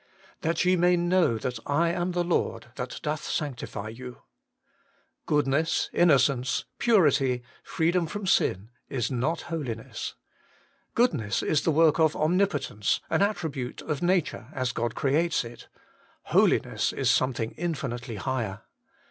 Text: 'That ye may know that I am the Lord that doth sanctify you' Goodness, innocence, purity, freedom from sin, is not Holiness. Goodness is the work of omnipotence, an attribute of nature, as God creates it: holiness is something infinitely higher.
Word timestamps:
'That 0.41 0.65
ye 0.65 0.75
may 0.75 0.97
know 0.97 1.37
that 1.37 1.59
I 1.67 1.89
am 1.89 2.13
the 2.13 2.23
Lord 2.23 2.71
that 2.73 2.99
doth 3.03 3.23
sanctify 3.23 3.89
you' 3.89 4.23
Goodness, 5.27 5.91
innocence, 5.93 6.65
purity, 6.79 7.43
freedom 7.61 8.07
from 8.07 8.25
sin, 8.25 8.71
is 8.89 9.11
not 9.11 9.41
Holiness. 9.41 10.15
Goodness 10.95 11.43
is 11.43 11.61
the 11.61 11.69
work 11.71 11.99
of 11.99 12.15
omnipotence, 12.15 12.99
an 13.11 13.21
attribute 13.21 13.83
of 13.83 14.01
nature, 14.01 14.47
as 14.53 14.71
God 14.71 14.95
creates 14.95 15.43
it: 15.43 15.67
holiness 16.23 16.91
is 16.91 17.11
something 17.11 17.51
infinitely 17.51 18.15
higher. 18.15 18.61